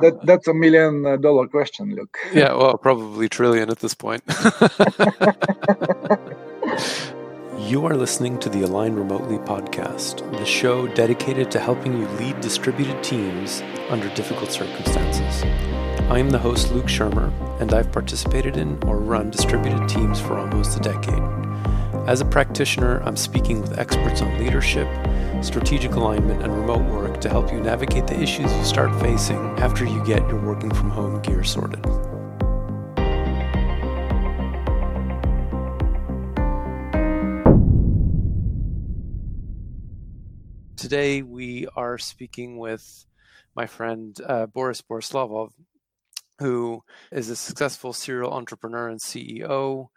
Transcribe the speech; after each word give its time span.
That 0.00 0.24
that's 0.24 0.48
a 0.48 0.54
million 0.54 1.06
uh, 1.06 1.16
dollar 1.16 1.46
question, 1.48 1.94
Luke. 1.94 2.18
Yeah, 2.34 2.54
well, 2.54 2.76
probably 2.78 3.28
trillion 3.28 3.70
at 3.70 3.78
this 3.78 3.94
point. 3.94 4.22
you 7.58 7.86
are 7.86 7.96
listening 7.96 8.38
to 8.40 8.48
the 8.48 8.62
Align 8.62 8.94
Remotely 8.94 9.38
podcast, 9.38 10.18
the 10.38 10.44
show 10.44 10.86
dedicated 10.88 11.50
to 11.52 11.60
helping 11.60 11.98
you 11.98 12.06
lead 12.20 12.40
distributed 12.40 13.02
teams 13.02 13.62
under 13.88 14.08
difficult 14.14 14.50
circumstances. 14.50 15.42
I 16.10 16.18
am 16.18 16.30
the 16.30 16.38
host, 16.38 16.72
Luke 16.72 16.86
Szyrmer, 16.86 17.32
and 17.60 17.72
I've 17.72 17.90
participated 17.92 18.56
in 18.56 18.82
or 18.84 18.98
run 18.98 19.30
distributed 19.30 19.88
teams 19.88 20.20
for 20.20 20.38
almost 20.38 20.76
a 20.76 20.80
decade. 20.80 21.43
As 22.06 22.20
a 22.20 22.26
practitioner, 22.26 23.02
I'm 23.06 23.16
speaking 23.16 23.62
with 23.62 23.78
experts 23.78 24.20
on 24.20 24.38
leadership, 24.38 24.86
strategic 25.42 25.94
alignment, 25.94 26.42
and 26.42 26.54
remote 26.54 26.84
work 26.92 27.18
to 27.22 27.30
help 27.30 27.50
you 27.50 27.60
navigate 27.60 28.06
the 28.06 28.20
issues 28.20 28.52
you 28.52 28.64
start 28.64 29.00
facing 29.00 29.38
after 29.58 29.86
you 29.86 30.04
get 30.04 30.20
your 30.28 30.38
working 30.38 30.70
from 30.70 30.90
home 30.90 31.22
gear 31.22 31.42
sorted. 31.42 31.82
Today, 40.76 41.22
we 41.22 41.66
are 41.74 41.96
speaking 41.96 42.58
with 42.58 43.06
my 43.56 43.64
friend 43.64 44.14
uh, 44.26 44.44
Boris 44.44 44.82
Borislavov, 44.82 45.52
who 46.38 46.82
is 47.10 47.30
a 47.30 47.36
successful 47.36 47.94
serial 47.94 48.34
entrepreneur 48.34 48.90
and 48.90 49.00
CEO 49.00 49.88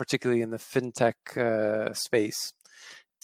particularly 0.00 0.40
in 0.40 0.48
the 0.48 0.56
fintech 0.56 1.36
uh, 1.36 1.92
space. 1.92 2.54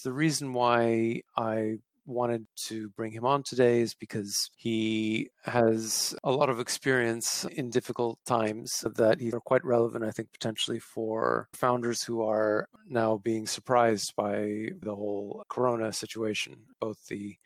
The 0.05 0.13
reason 0.13 0.53
why 0.53 1.23
I 1.35 1.79
wanted 2.05 2.47
to 2.67 2.91
bring 2.91 3.13
him 3.13 3.25
on 3.25 3.43
today 3.43 3.81
is 3.81 3.95
because 3.95 4.51
he 4.59 5.31
has 5.45 6.15
a 6.23 6.31
lot 6.31 6.51
of 6.51 6.61
experience 6.61 7.47
in 7.47 7.71
difficult 7.71 8.19
times 8.27 8.85
that 8.95 9.23
are 9.33 9.41
quite 9.41 9.65
relevant, 9.65 10.05
I 10.05 10.11
think, 10.11 10.31
potentially 10.33 10.79
for 10.79 11.49
founders 11.55 12.03
who 12.03 12.23
are 12.23 12.69
now 12.87 13.23
being 13.25 13.47
surprised 13.47 14.13
by 14.15 14.69
the 14.83 14.95
whole 14.95 15.45
corona 15.49 15.95
situation, 15.95 16.57
both 16.79 16.99
the 17.07 17.37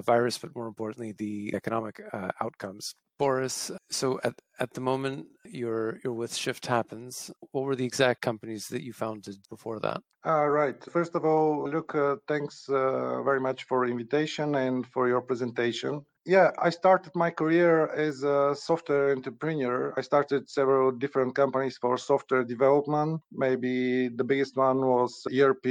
virus, 0.00 0.38
but 0.38 0.54
more 0.56 0.66
importantly, 0.66 1.12
the 1.12 1.52
economic 1.54 2.00
uh, 2.12 2.30
outcomes. 2.40 2.94
Boris, 3.18 3.70
so 3.90 4.18
at, 4.24 4.34
at 4.58 4.72
the 4.72 4.80
moment 4.80 5.26
you're 5.44 6.00
you're 6.02 6.14
with 6.14 6.34
Shift 6.34 6.66
Happens. 6.66 7.30
What 7.52 7.64
were 7.64 7.76
the 7.76 7.84
exact 7.84 8.22
companies 8.22 8.68
that 8.68 8.82
you 8.82 8.92
founded 8.92 9.36
before 9.50 9.78
that? 9.80 10.00
Uh, 10.26 10.46
right. 10.46 10.82
First 10.90 11.14
of 11.14 11.24
all, 11.24 11.68
Luke, 11.68 11.94
uh, 11.94 12.16
thanks 12.26 12.68
uh, 12.68 13.22
very 13.22 13.40
much 13.40 13.64
for 13.64 13.86
invitation 13.86 14.54
and 14.54 14.86
for 14.86 15.08
your 15.08 15.20
presentation. 15.20 16.04
Yeah, 16.24 16.52
I 16.58 16.70
started 16.70 17.12
my 17.16 17.30
career 17.30 17.88
as 17.92 18.22
a 18.22 18.54
software 18.54 19.10
entrepreneur. 19.10 19.92
I 19.96 20.02
started 20.02 20.48
several 20.48 20.92
different 20.92 21.34
companies 21.34 21.78
for 21.78 21.98
software 21.98 22.44
development. 22.44 23.20
Maybe 23.32 24.08
the 24.08 24.22
biggest 24.22 24.56
one 24.56 24.86
was 24.86 25.26
ERP 25.36 25.66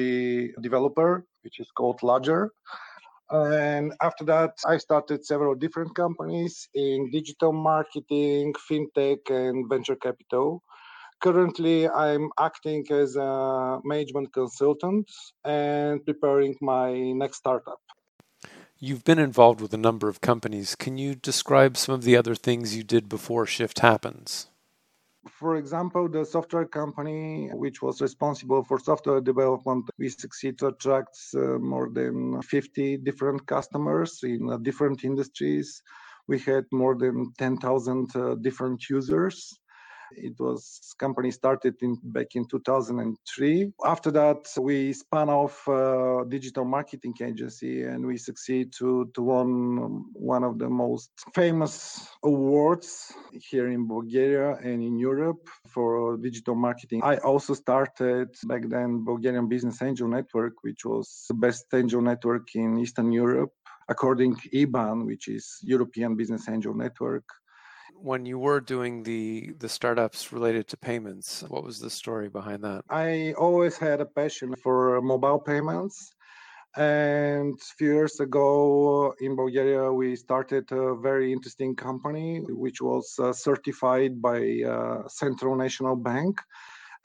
developer, 0.62 1.26
which 1.44 1.62
is 1.62 1.72
called 1.72 2.04
Ladger. 2.04 2.52
And 3.32 3.94
after 4.02 4.26
that, 4.26 4.60
I 4.66 4.78
started 4.78 5.26
several 5.26 5.56
different 5.56 5.96
companies 5.96 6.68
in 6.74 7.10
digital 7.12 7.54
marketing, 7.54 8.54
fintech, 8.70 9.30
and 9.30 9.70
venture 9.70 9.96
capital. 9.96 10.62
Currently, 11.22 11.88
I'm 11.88 12.30
acting 12.38 12.86
as 12.92 13.16
a 13.16 13.80
management 13.86 14.34
consultant 14.34 15.10
and 15.46 16.04
preparing 16.06 16.56
my 16.62 16.94
next 17.14 17.38
startup. 17.38 17.80
You've 18.80 19.06
been 19.06 19.20
involved 19.20 19.62
with 19.62 19.74
a 19.74 19.78
number 19.78 20.10
of 20.10 20.22
companies. 20.22 20.76
Can 20.76 20.98
you 20.98 21.16
describe 21.16 21.78
some 21.78 21.96
of 21.96 22.04
the 22.04 22.18
other 22.18 22.36
things 22.36 22.76
you 22.76 22.84
did 22.84 23.08
before 23.08 23.46
Shift 23.46 23.80
Happens? 23.80 24.48
For 25.30 25.58
example, 25.58 26.10
the 26.10 26.26
software 26.26 26.66
company, 26.66 27.50
which 27.54 27.82
was 27.82 28.02
responsible 28.02 28.64
for 28.64 28.80
software 28.80 29.22
development, 29.22 29.90
we 30.00 30.10
succeed 30.10 30.58
to 30.60 30.68
attract 30.68 31.16
uh, 31.36 31.60
more 31.60 31.90
than 31.90 32.42
50 32.42 32.98
different 32.98 33.46
customers 33.46 34.24
in 34.24 34.50
uh, 34.50 34.58
different 34.58 35.04
industries. 35.04 35.84
We 36.28 36.40
had 36.40 36.66
more 36.72 36.96
than 36.96 37.34
10,000 37.38 38.16
uh, 38.16 38.36
different 38.36 38.90
users. 38.90 39.61
It 40.16 40.40
was 40.40 40.94
company 40.98 41.32
started 41.32 41.76
in 41.82 41.98
back 42.04 42.36
in 42.36 42.46
2003. 42.46 43.74
After 43.86 44.12
that, 44.12 44.48
we 44.60 44.94
spun 44.94 45.30
off 45.30 45.68
a 45.68 46.26
digital 46.28 46.66
marketing 46.66 47.16
agency, 47.22 47.84
and 47.84 48.06
we 48.06 48.18
succeed 48.18 48.74
to 48.80 49.10
to 49.16 49.22
win 49.22 50.06
one 50.14 50.44
of 50.44 50.58
the 50.60 50.70
most 50.70 51.12
famous 51.34 52.08
awards 52.24 53.14
here 53.50 53.68
in 53.70 53.88
Bulgaria 53.88 54.56
and 54.64 54.84
in 54.84 54.98
Europe 54.98 55.44
for 55.74 56.18
digital 56.18 56.56
marketing. 56.56 57.02
I 57.04 57.18
also 57.18 57.54
started 57.54 58.30
back 58.52 58.64
then 58.68 59.06
Bulgarian 59.06 59.48
Business 59.48 59.82
Angel 59.82 60.08
Network, 60.08 60.54
which 60.64 60.86
was 60.86 61.26
the 61.30 61.38
best 61.46 61.66
angel 61.74 62.02
network 62.02 62.56
in 62.56 62.78
Eastern 62.78 63.12
Europe 63.12 63.54
according 63.90 64.36
to 64.38 64.50
EBAN, 64.50 65.06
which 65.06 65.28
is 65.28 65.60
European 65.64 66.16
Business 66.16 66.48
Angel 66.48 66.74
Network 66.74 67.26
when 68.04 68.26
you 68.26 68.40
were 68.40 68.60
doing 68.60 69.04
the 69.04 69.54
the 69.60 69.70
startups 69.70 70.32
related 70.32 70.68
to 70.68 70.78
payments 70.78 71.44
what 71.50 71.64
was 71.64 71.80
the 71.80 71.90
story 71.90 72.30
behind 72.30 72.64
that? 72.64 72.84
I 72.90 73.34
always 73.38 73.78
had 73.78 74.02
a 74.02 74.06
passion 74.06 74.56
for 74.56 75.02
mobile 75.02 75.40
payments. 75.40 76.14
And 76.78 77.54
a 77.56 77.76
few 77.78 77.94
years 77.94 78.20
ago 78.22 79.14
in 79.20 79.36
bulgaria 79.36 79.92
we 79.92 80.16
started 80.16 80.72
a 80.72 80.96
very 80.96 81.34
interesting 81.34 81.76
company 81.76 82.30
which 82.64 82.80
was 82.82 83.06
uh, 83.20 83.34
certified 83.34 84.22
by 84.22 84.40
uh, 84.74 85.08
central 85.08 85.56
national 85.56 85.98
bank 85.98 86.40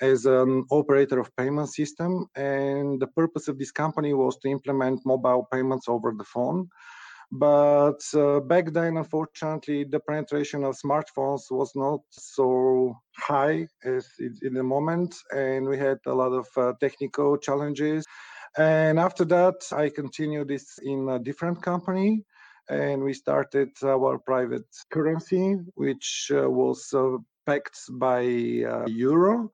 as 0.01 0.27
an 0.27 0.65
operator 0.71 1.19
of 1.19 1.35
payment 1.37 1.69
system. 1.81 2.27
And 2.37 3.01
the 3.01 3.09
purpose 3.09 3.49
of 3.49 3.59
this 3.59 3.73
company 3.73 4.13
was 4.15 4.37
to 4.39 4.49
implement 4.49 5.07
mobile 5.07 5.49
payments 5.53 5.89
over 5.89 6.13
the 6.17 6.25
phone 6.25 6.69
but 7.33 8.01
uh, 8.15 8.41
back 8.41 8.73
then, 8.73 8.97
unfortunately, 8.97 9.85
the 9.85 10.01
penetration 10.01 10.65
of 10.65 10.79
smartphones 10.79 11.51
was 11.51 11.73
not 11.75 12.01
so 12.11 12.97
high 13.17 13.67
as 13.85 14.07
in 14.43 14.55
the 14.55 14.63
moment, 14.63 15.15
and 15.33 15.67
we 15.67 15.77
had 15.77 15.99
a 16.07 16.15
lot 16.15 16.33
of 16.33 16.47
uh, 16.57 16.73
technical 16.81 17.37
challenges. 17.37 18.05
And 18.57 18.99
after 18.99 19.25
that, 19.27 19.67
I 19.73 19.91
continued 19.91 20.49
this 20.49 20.79
in 20.83 21.09
a 21.09 21.19
different 21.19 21.63
company, 21.63 22.25
and 22.69 23.03
we 23.03 23.13
started 23.13 23.71
our 23.83 24.19
private 24.19 24.69
currency, 24.91 25.57
which 25.75 26.31
uh, 26.35 26.49
was 26.49 26.93
uh, 26.95 27.19
backed 27.45 27.79
by 27.93 28.21
uh, 28.21 28.87
euro 28.87 29.51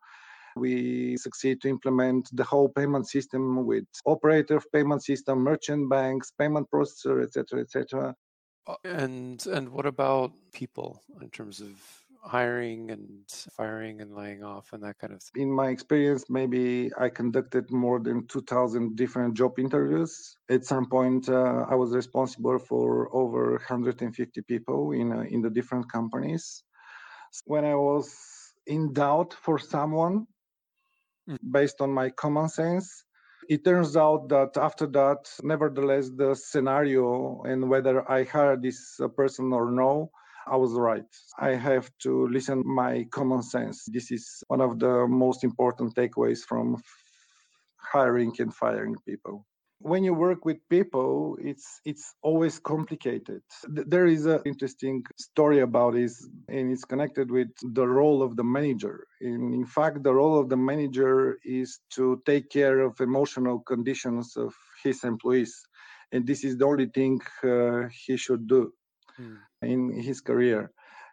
we 0.56 1.16
succeed 1.16 1.60
to 1.62 1.68
implement 1.68 2.28
the 2.32 2.44
whole 2.44 2.68
payment 2.68 3.08
system 3.08 3.64
with 3.66 3.84
operator 4.06 4.56
of 4.56 4.72
payment 4.72 5.02
system, 5.04 5.40
merchant 5.40 5.88
banks, 5.88 6.32
payment 6.38 6.68
processor, 6.72 7.22
etc., 7.22 7.60
etc. 7.60 8.14
Uh, 8.66 8.74
and 8.84 9.46
and 9.46 9.68
what 9.68 9.86
about 9.86 10.32
people 10.52 11.02
in 11.20 11.30
terms 11.30 11.60
of 11.60 11.70
hiring 12.24 12.92
and 12.92 13.26
firing 13.50 14.00
and 14.00 14.14
laying 14.14 14.44
off 14.44 14.72
and 14.72 14.82
that 14.84 14.96
kind 14.98 15.12
of 15.12 15.20
thing? 15.22 15.42
In 15.42 15.50
my 15.50 15.68
experience, 15.70 16.26
maybe 16.30 16.90
I 16.96 17.08
conducted 17.08 17.72
more 17.72 17.98
than 17.98 18.28
2,000 18.28 18.94
different 18.94 19.34
job 19.36 19.58
interviews. 19.58 20.36
At 20.48 20.64
some 20.64 20.86
point, 20.88 21.28
uh, 21.28 21.66
I 21.68 21.74
was 21.74 21.90
responsible 21.92 22.60
for 22.60 23.08
over 23.12 23.52
150 23.54 24.40
people 24.42 24.92
in, 24.92 25.12
uh, 25.12 25.22
in 25.22 25.42
the 25.42 25.50
different 25.50 25.90
companies. 25.90 26.62
When 27.46 27.64
I 27.64 27.74
was 27.74 28.14
in 28.66 28.92
doubt 28.92 29.34
for 29.34 29.58
someone. 29.58 30.26
Based 31.50 31.80
on 31.80 31.92
my 31.92 32.10
common 32.10 32.48
sense. 32.48 33.04
It 33.48 33.64
turns 33.64 33.96
out 33.96 34.28
that 34.28 34.56
after 34.56 34.86
that, 34.88 35.28
nevertheless, 35.42 36.10
the 36.16 36.34
scenario 36.34 37.42
and 37.42 37.68
whether 37.68 38.08
I 38.10 38.24
hire 38.24 38.56
this 38.56 39.00
uh, 39.00 39.08
person 39.08 39.52
or 39.52 39.70
no, 39.70 40.10
I 40.46 40.56
was 40.56 40.72
right. 40.72 41.04
I 41.38 41.50
have 41.50 41.90
to 42.02 42.28
listen 42.28 42.62
my 42.64 43.06
common 43.10 43.42
sense. 43.42 43.84
This 43.86 44.10
is 44.10 44.42
one 44.48 44.60
of 44.60 44.78
the 44.78 45.06
most 45.08 45.44
important 45.44 45.94
takeaways 45.94 46.40
from 46.40 46.82
hiring 47.78 48.32
and 48.38 48.54
firing 48.54 48.96
people 49.06 49.46
when 49.82 50.04
you 50.04 50.14
work 50.14 50.44
with 50.44 50.58
people 50.68 51.36
it's 51.40 51.80
it's 51.84 52.14
always 52.22 52.58
complicated. 52.58 53.42
There 53.68 54.06
is 54.06 54.26
an 54.26 54.40
interesting 54.44 55.04
story 55.18 55.60
about 55.60 55.94
this 55.94 56.28
and 56.48 56.72
it's 56.72 56.84
connected 56.84 57.30
with 57.30 57.48
the 57.62 57.86
role 57.86 58.22
of 58.22 58.36
the 58.36 58.44
manager. 58.44 59.06
In, 59.20 59.52
in 59.52 59.66
fact 59.66 60.02
the 60.02 60.14
role 60.14 60.38
of 60.38 60.48
the 60.48 60.56
manager 60.56 61.38
is 61.44 61.80
to 61.96 62.22
take 62.26 62.50
care 62.50 62.80
of 62.80 63.00
emotional 63.00 63.60
conditions 63.60 64.36
of 64.36 64.54
his 64.84 65.04
employees. 65.04 65.54
And 66.12 66.26
this 66.26 66.44
is 66.44 66.56
the 66.56 66.66
only 66.66 66.86
thing 66.86 67.20
uh, 67.42 67.88
he 68.06 68.16
should 68.16 68.46
do 68.46 68.72
mm. 69.20 69.36
in 69.62 69.92
his 69.92 70.20
career. 70.20 70.70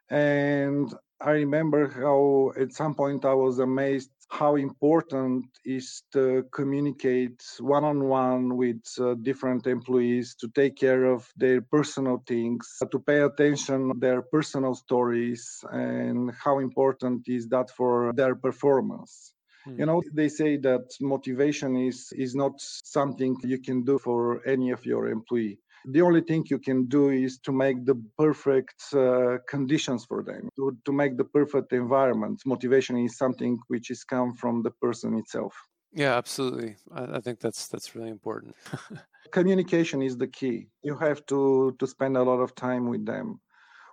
And 0.10 0.94
I 1.22 1.32
remember 1.32 1.88
how 1.88 2.52
at 2.60 2.74
some 2.74 2.96
point 2.96 3.26
I 3.26 3.34
was 3.34 3.60
amazed 3.60 4.12
how 4.30 4.56
important 4.56 5.46
is 5.66 6.04
to 6.14 6.46
communicate 6.54 7.44
one-on-one 7.60 8.56
with 8.56 8.84
uh, 9.00 9.16
different 9.24 9.66
employees 9.66 10.36
to 10.36 10.48
take 10.50 10.76
care 10.76 11.06
of 11.06 11.28
their 11.36 11.62
personal 11.62 12.24
things 12.28 12.78
to 12.92 13.00
pay 13.00 13.22
attention 13.22 13.90
to 13.90 14.00
their 14.00 14.22
personal 14.22 14.76
stories 14.76 15.64
and 15.72 16.32
how 16.44 16.60
important 16.60 17.28
is 17.28 17.48
that 17.48 17.70
for 17.72 18.14
their 18.14 18.36
performance 18.36 19.34
you 19.66 19.74
hmm. 19.74 19.86
know 19.86 20.02
they 20.14 20.30
say 20.30 20.58
that 20.58 20.86
motivation 21.02 21.76
is 21.76 22.14
is 22.16 22.36
not 22.36 22.54
something 22.58 23.36
you 23.44 23.60
can 23.60 23.84
do 23.84 23.98
for 23.98 24.46
any 24.48 24.70
of 24.72 24.86
your 24.86 25.08
employee 25.08 25.60
the 25.86 26.02
only 26.02 26.22
thing 26.22 26.46
you 26.50 26.60
can 26.60 26.86
do 26.86 27.10
is 27.10 27.40
to 27.40 27.52
make 27.52 27.86
the 27.86 27.96
perfect 28.18 28.84
uh, 28.94 29.38
conditions 29.48 30.06
for 30.06 30.24
them 30.24 30.50
to, 30.56 30.78
to 30.86 30.92
make 30.92 31.18
the 31.18 31.24
perfect 31.24 31.74
environment. 31.74 32.42
Motivation 32.46 32.98
is 32.98 33.18
something 33.18 33.58
which 33.68 33.90
is 33.90 34.04
come 34.04 34.34
from 34.36 34.64
the 34.64 34.72
person 34.72 35.18
itself. 35.18 35.54
Yeah 35.94 36.16
absolutely. 36.18 36.76
I, 36.94 37.18
I 37.18 37.20
think 37.20 37.40
that's 37.40 37.68
that's 37.68 37.96
really 37.96 38.10
important. 38.10 38.56
Communication 39.32 40.02
is 40.02 40.18
the 40.18 40.28
key. 40.28 40.68
You 40.84 40.98
have 40.98 41.26
to 41.28 41.76
to 41.80 41.88
spend 41.88 42.18
a 42.18 42.24
lot 42.24 42.40
of 42.40 42.56
time 42.56 42.90
with 42.90 43.06
them 43.06 43.40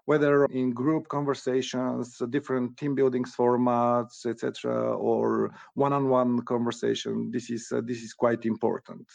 whether 0.06 0.44
in 0.46 0.70
group 0.70 1.08
conversations 1.08 2.22
different 2.30 2.76
team 2.76 2.94
buildings 2.94 3.34
formats 3.36 4.24
etc 4.24 4.94
or 4.94 5.50
one-on-one 5.74 6.42
conversation. 6.42 7.30
This 7.32 7.50
is 7.50 7.72
uh, 7.72 7.80
this 7.84 8.02
is 8.02 8.12
quite 8.12 8.46
important 8.46 9.06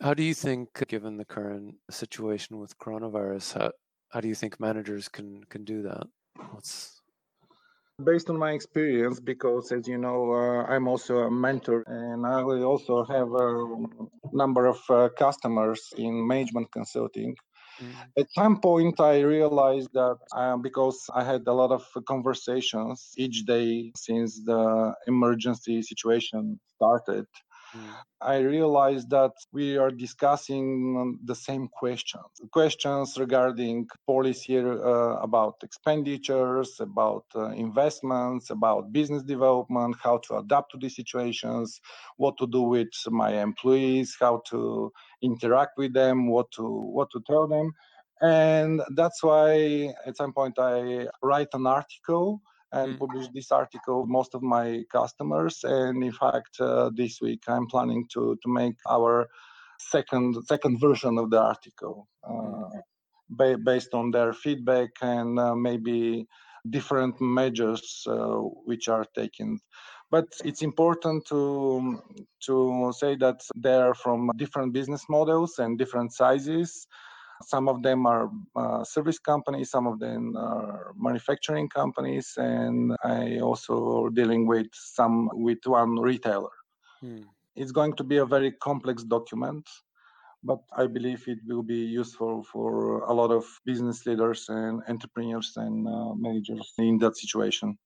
how 0.00 0.14
do 0.14 0.22
you 0.22 0.34
think, 0.34 0.68
given 0.88 1.16
the 1.16 1.24
current 1.24 1.74
situation 1.90 2.58
with 2.58 2.78
coronavirus, 2.78 3.58
how, 3.58 3.72
how 4.10 4.20
do 4.20 4.28
you 4.28 4.34
think 4.34 4.58
managers 4.58 5.08
can 5.08 5.44
can 5.44 5.64
do 5.64 5.82
that? 5.82 6.06
What's 6.52 7.00
based 8.04 8.30
on 8.30 8.38
my 8.38 8.52
experience 8.52 9.20
because 9.20 9.70
as 9.72 9.86
you 9.86 9.98
know 9.98 10.32
uh, 10.32 10.64
i'm 10.72 10.88
also 10.88 11.18
a 11.18 11.30
mentor 11.30 11.84
and 11.86 12.26
i 12.26 12.40
also 12.40 13.04
have 13.04 13.28
a 13.34 13.50
number 14.32 14.66
of 14.66 14.78
uh, 14.88 15.08
customers 15.18 15.92
in 15.98 16.26
management 16.26 16.66
consulting 16.72 17.34
mm. 17.82 17.92
at 18.18 18.26
some 18.32 18.58
point 18.58 18.98
i 19.00 19.20
realized 19.20 19.90
that 19.92 20.16
uh, 20.34 20.56
because 20.56 20.98
i 21.14 21.22
had 21.22 21.42
a 21.46 21.52
lot 21.52 21.70
of 21.70 21.84
conversations 22.06 23.12
each 23.18 23.44
day 23.44 23.92
since 23.94 24.42
the 24.44 24.94
emergency 25.06 25.82
situation 25.82 26.58
started. 26.80 27.26
I 28.20 28.38
realized 28.38 29.10
that 29.10 29.32
we 29.52 29.76
are 29.78 29.90
discussing 29.90 31.18
the 31.24 31.34
same 31.34 31.68
questions. 31.68 32.24
Questions 32.52 33.16
regarding 33.18 33.88
policy 34.06 34.58
uh, 34.58 35.16
about 35.28 35.54
expenditures, 35.62 36.76
about 36.80 37.24
uh, 37.34 37.50
investments, 37.50 38.50
about 38.50 38.92
business 38.92 39.22
development, 39.22 39.96
how 40.02 40.18
to 40.28 40.38
adapt 40.38 40.72
to 40.72 40.78
these 40.78 40.96
situations, 40.96 41.80
what 42.16 42.36
to 42.38 42.46
do 42.46 42.62
with 42.62 42.92
my 43.08 43.40
employees, 43.40 44.16
how 44.20 44.42
to 44.50 44.92
interact 45.22 45.78
with 45.78 45.94
them, 45.94 46.28
what 46.28 46.50
to 46.52 46.64
what 46.66 47.08
to 47.12 47.20
tell 47.26 47.48
them. 47.48 47.72
And 48.20 48.82
that's 48.94 49.22
why 49.22 49.94
at 50.04 50.16
some 50.16 50.32
point 50.32 50.58
I 50.58 51.08
write 51.22 51.48
an 51.54 51.66
article 51.66 52.42
and 52.72 52.94
mm. 52.94 52.98
publish 52.98 53.26
this 53.34 53.50
article 53.50 54.06
most 54.06 54.34
of 54.34 54.42
my 54.42 54.82
customers 54.92 55.60
and 55.64 56.02
in 56.02 56.12
fact 56.12 56.60
uh, 56.60 56.90
this 56.94 57.20
week 57.20 57.42
i'm 57.48 57.66
planning 57.66 58.06
to 58.12 58.36
to 58.42 58.48
make 58.48 58.76
our 58.88 59.28
second 59.78 60.36
second 60.46 60.78
version 60.80 61.18
of 61.18 61.30
the 61.30 61.40
article 61.40 62.08
uh, 62.24 62.32
mm. 62.32 62.70
ba- 63.30 63.58
based 63.58 63.94
on 63.94 64.10
their 64.10 64.32
feedback 64.32 64.90
and 65.02 65.38
uh, 65.38 65.54
maybe 65.54 66.26
different 66.68 67.18
measures 67.20 68.04
uh, 68.06 68.36
which 68.68 68.88
are 68.88 69.06
taken 69.14 69.58
but 70.10 70.26
it's 70.44 70.62
important 70.62 71.24
to 71.26 71.98
to 72.44 72.92
say 72.92 73.16
that 73.16 73.40
they're 73.54 73.94
from 73.94 74.30
different 74.36 74.72
business 74.72 75.04
models 75.08 75.58
and 75.58 75.78
different 75.78 76.12
sizes 76.12 76.86
some 77.42 77.68
of 77.68 77.82
them 77.82 78.06
are 78.06 78.30
uh, 78.56 78.84
service 78.84 79.18
companies, 79.18 79.70
some 79.70 79.86
of 79.86 79.98
them 79.98 80.36
are 80.36 80.92
manufacturing 80.96 81.68
companies, 81.68 82.34
and 82.36 82.96
I 83.04 83.38
also 83.38 84.08
dealing 84.10 84.46
with 84.46 84.68
some 84.72 85.30
with 85.32 85.58
one 85.64 85.98
retailer. 85.98 86.50
Hmm. 87.00 87.22
It's 87.56 87.72
going 87.72 87.94
to 87.94 88.04
be 88.04 88.18
a 88.18 88.26
very 88.26 88.52
complex 88.52 89.02
document, 89.02 89.68
but 90.42 90.60
I 90.76 90.86
believe 90.86 91.24
it 91.26 91.38
will 91.46 91.62
be 91.62 91.78
useful 91.78 92.44
for 92.44 93.00
a 93.00 93.12
lot 93.12 93.30
of 93.30 93.44
business 93.64 94.06
leaders 94.06 94.46
and 94.48 94.82
entrepreneurs 94.88 95.52
and 95.56 95.86
uh, 95.86 96.14
managers 96.14 96.72
in 96.78 96.98
that 96.98 97.16
situation. 97.16 97.78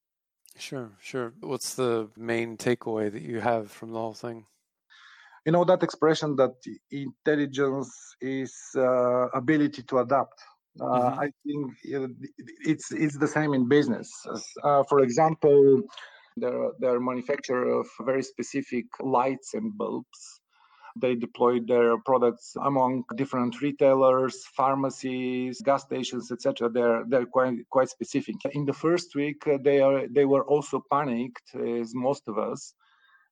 Sure, 0.56 0.90
sure. 1.00 1.32
What's 1.40 1.74
the 1.74 2.10
main 2.16 2.56
takeaway 2.56 3.10
that 3.10 3.22
you 3.22 3.40
have 3.40 3.70
from 3.70 3.92
the 3.92 3.98
whole 3.98 4.14
thing? 4.14 4.46
You 5.44 5.52
know 5.52 5.64
that 5.64 5.82
expression 5.82 6.36
that 6.36 6.54
intelligence 6.90 8.16
is 8.20 8.54
uh, 8.76 9.28
ability 9.34 9.82
to 9.82 9.98
adapt? 9.98 10.38
Uh, 10.80 10.84
mm-hmm. 10.84 11.20
i 11.20 11.30
think 11.44 11.72
it's 12.72 12.90
it's 12.90 13.16
the 13.18 13.28
same 13.28 13.54
in 13.54 13.68
business. 13.68 14.08
Uh, 14.62 14.82
for 14.88 15.00
example 15.00 15.82
they're, 16.36 16.70
they're 16.80 16.98
manufacturer 16.98 17.80
of 17.80 17.86
very 18.00 18.22
specific 18.22 18.86
lights 19.00 19.54
and 19.54 19.76
bulbs. 19.78 20.40
They 21.00 21.14
deployed 21.14 21.68
their 21.68 21.96
products 21.98 22.54
among 22.60 23.04
different 23.16 23.60
retailers 23.60 24.36
pharmacies 24.56 25.60
gas 25.60 25.82
stations 25.82 26.30
etc 26.30 26.68
they're 26.68 27.02
they're 27.08 27.26
quite 27.26 27.54
quite 27.70 27.88
specific. 27.88 28.36
In 28.52 28.64
the 28.64 28.72
first 28.72 29.14
week 29.14 29.40
they 29.62 29.80
are 29.80 30.06
they 30.08 30.24
were 30.24 30.44
also 30.44 30.82
panicked 30.90 31.48
as 31.54 31.94
most 31.94 32.28
of 32.28 32.38
us 32.38 32.74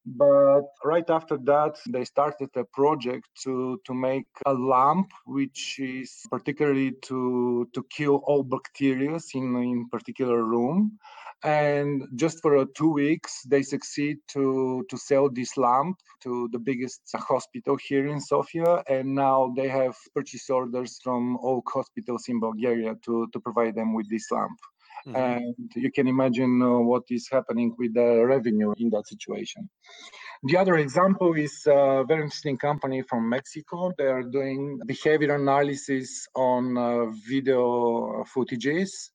but 0.04 0.62
right 0.84 1.08
after 1.10 1.38
that 1.38 1.76
they 1.88 2.04
started 2.04 2.50
a 2.56 2.64
project 2.64 3.28
to 3.44 3.80
to 3.86 3.94
make 3.94 4.26
a 4.46 4.52
lamp 4.52 5.12
which 5.26 5.78
is 5.78 6.22
particularly 6.30 6.92
to 7.02 7.68
to 7.72 7.84
kill 7.90 8.16
all 8.26 8.42
bacteria 8.42 9.18
in 9.34 9.56
in 9.56 9.88
particular 9.88 10.44
room. 10.44 10.98
And 11.44 12.06
just 12.14 12.40
for 12.40 12.56
uh, 12.56 12.66
two 12.76 12.92
weeks 12.92 13.42
they 13.46 13.62
succeed 13.62 14.18
to 14.28 14.84
to 14.88 14.96
sell 14.96 15.28
this 15.28 15.56
lamp 15.56 15.96
to 16.22 16.48
the 16.52 16.58
biggest 16.58 17.02
hospital 17.14 17.76
here 17.76 18.06
in 18.06 18.20
sofia. 18.20 18.82
And 18.88 19.14
now 19.14 19.52
they 19.56 19.68
have 19.68 19.96
purchase 20.14 20.50
orders 20.50 20.98
from 21.02 21.36
all 21.36 21.62
hospitals 21.66 22.24
in 22.28 22.40
bulgaria 22.40 22.96
to 23.04 23.28
to 23.32 23.40
provide 23.40 23.74
them 23.76 23.94
with 23.94 24.08
this 24.10 24.30
lamp 24.30 24.58
Mm-hmm. 25.06 25.16
And 25.16 25.70
you 25.74 25.90
can 25.90 26.06
imagine 26.06 26.62
uh, 26.62 26.78
what 26.78 27.02
is 27.10 27.28
happening 27.30 27.74
with 27.78 27.94
the 27.94 28.24
revenue 28.24 28.72
in 28.76 28.90
that 28.90 29.06
situation. 29.06 29.68
The 30.44 30.56
other 30.56 30.76
example 30.76 31.34
is 31.34 31.62
a 31.66 32.04
very 32.06 32.22
interesting 32.22 32.58
company 32.58 33.02
from 33.02 33.28
Mexico. 33.28 33.92
They 33.96 34.06
are 34.06 34.22
doing 34.22 34.80
behavior 34.86 35.36
analysis 35.36 36.26
on 36.34 36.76
uh, 36.76 37.06
video 37.28 38.24
footages 38.34 39.10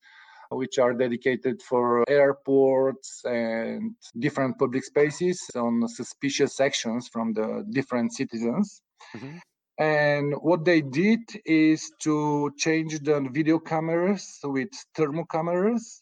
which 0.50 0.80
are 0.80 0.94
dedicated 0.94 1.62
for 1.62 2.04
airports 2.10 3.22
and 3.26 3.96
different 4.18 4.58
public 4.58 4.84
spaces 4.84 5.40
on 5.56 5.88
suspicious 5.88 6.60
actions 6.60 7.10
from 7.12 7.34
the 7.34 7.66
different 7.72 8.14
citizens. 8.14 8.82
Mm-hmm. 9.16 9.38
And 9.80 10.34
what 10.42 10.66
they 10.66 10.82
did 10.82 11.20
is 11.46 11.92
to 12.02 12.52
change 12.58 13.00
the 13.00 13.28
video 13.32 13.60
cameras 13.60 14.40
with 14.44 14.70
thermal 14.96 15.26
cameras 15.26 16.02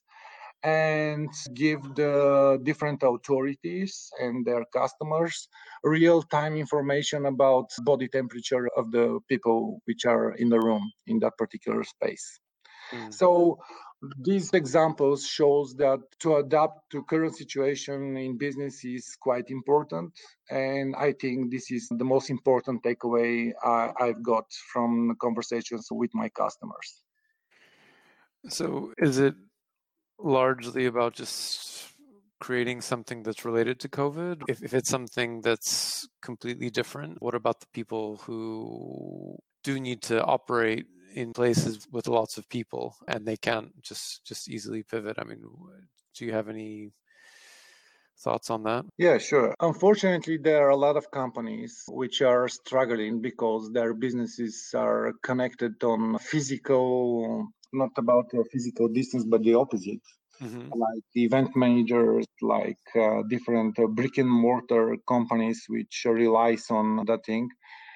and 0.64 1.30
give 1.54 1.82
the 1.96 2.60
different 2.64 3.04
authorities 3.04 4.10
and 4.20 4.46
their 4.46 4.66
customers 4.74 5.48
real-time 5.84 6.56
information 6.56 7.28
about 7.28 7.70
body 7.84 8.08
temperature 8.08 8.68
of 8.76 8.92
the 8.92 9.20
people 9.30 9.82
which 9.86 10.06
are 10.06 10.32
in 10.32 10.50
the 10.50 10.60
room 10.60 10.92
in 11.06 11.20
that 11.20 11.38
particular 11.38 11.84
space. 11.84 12.40
Mm. 12.92 13.14
So 13.14 13.60
these 14.20 14.54
examples 14.54 15.26
shows 15.28 15.74
that 15.76 16.00
to 16.20 16.36
adapt 16.36 16.92
to 16.92 17.04
current 17.04 17.36
situation 17.36 18.18
in 18.18 18.38
business 18.38 18.84
is 18.84 19.16
quite 19.20 19.50
important 19.50 20.12
and 20.50 20.96
i 20.98 21.12
think 21.14 21.52
this 21.52 21.72
is 21.72 21.88
the 21.90 22.04
most 22.04 22.30
important 22.30 22.84
takeaway 22.84 23.52
I, 23.64 23.92
i've 24.00 24.24
got 24.24 24.46
from 24.72 25.16
conversations 25.22 25.88
with 25.92 26.12
my 26.14 26.30
customers. 26.30 27.02
So 28.48 28.94
is 28.98 29.18
it 29.18 29.36
largely 30.20 30.86
about 30.86 31.16
just 31.16 31.94
creating 32.40 32.82
something 32.82 33.24
that's 33.24 33.44
related 33.44 33.80
to 33.80 33.90
covid? 33.90 34.44
If, 34.48 34.62
if 34.62 34.74
it's 34.74 34.90
something 34.90 35.42
that's 35.42 36.08
completely 36.22 36.70
different 36.70 37.22
what 37.22 37.34
about 37.34 37.62
the 37.62 37.68
people 37.74 38.18
who 38.18 39.38
do 39.64 39.80
need 39.80 40.04
to 40.04 40.24
operate 40.24 40.86
in 41.16 41.34
places 41.34 41.88
with 41.92 42.08
lots 42.08 42.38
of 42.38 42.48
people 42.50 42.96
and 43.08 43.26
they 43.26 43.38
can't 43.38 43.72
just 43.82 44.26
just 44.26 44.50
easily 44.50 44.84
pivot 44.84 45.18
i 45.20 45.24
mean 45.24 45.42
do 46.16 46.26
you 46.26 46.32
have 46.32 46.50
any 46.50 46.92
thoughts 48.20 48.50
on 48.50 48.64
that 48.64 48.86
yeah 48.98 49.18
sure 49.18 49.54
unfortunately 49.60 50.38
there 50.38 50.66
are 50.66 50.70
a 50.70 50.76
lot 50.76 50.96
of 50.96 51.10
companies 51.12 51.84
which 51.90 52.22
are 52.22 52.48
struggling 52.48 53.22
because 53.22 53.72
their 53.72 53.94
businesses 53.94 54.72
are 54.74 55.14
connected 55.24 55.84
on 55.84 56.18
physical 56.20 57.52
not 57.76 57.92
about 57.98 58.26
uh, 58.34 58.44
physical 58.52 58.88
distance, 58.88 59.24
but 59.26 59.44
the 59.44 59.54
opposite. 59.54 60.02
Mm-hmm. 60.42 60.68
Like 60.68 61.04
event 61.16 61.56
managers, 61.56 62.26
like 62.42 62.86
uh, 62.96 63.22
different 63.30 63.80
uh, 63.80 63.88
brick 63.88 64.18
and 64.18 64.30
mortar 64.30 64.98
companies 65.08 65.64
which 65.70 66.06
relies 66.06 66.66
on 66.70 67.06
that 67.06 67.26
thing. 67.26 67.48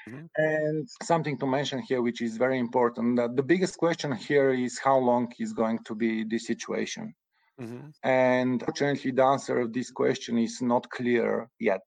Mm-hmm. 0.10 0.26
And 0.38 0.90
something 1.04 1.38
to 1.40 1.48
mention 1.48 1.80
here, 1.80 2.02
which 2.02 2.22
is 2.22 2.38
very 2.38 2.60
important, 2.60 3.18
that 3.18 3.36
the 3.36 3.44
biggest 3.44 3.78
question 3.78 4.12
here 4.12 4.52
is 4.52 4.80
how 4.80 4.98
long 4.98 5.32
is 5.40 5.54
going 5.54 5.80
to 5.86 5.96
be 5.96 6.24
this 6.24 6.48
situation. 6.48 7.14
Mm-hmm. 7.62 7.90
And 8.04 8.62
fortunately, 8.64 9.12
the 9.12 9.24
answer 9.24 9.60
of 9.60 9.74
this 9.74 9.92
question 9.92 10.38
is 10.38 10.62
not 10.62 10.90
clear 10.90 11.50
yet 11.60 11.84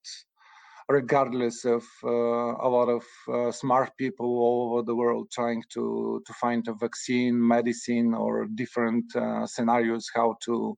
regardless 0.89 1.65
of 1.65 1.85
uh, 2.05 2.09
a 2.09 2.69
lot 2.69 2.89
of 2.89 3.05
uh, 3.33 3.51
smart 3.51 3.91
people 3.97 4.27
all 4.27 4.73
over 4.73 4.83
the 4.83 4.95
world 4.95 5.31
trying 5.33 5.63
to 5.73 6.23
to 6.27 6.33
find 6.35 6.69
a 6.69 6.75
vaccine, 6.75 7.35
medicine, 7.57 8.15
or 8.15 8.47
different 8.55 9.05
uh, 9.17 9.47
scenarios 9.47 10.11
how 10.15 10.37
to 10.45 10.77